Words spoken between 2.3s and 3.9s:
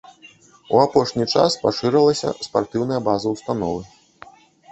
спартыўная база ўстановы.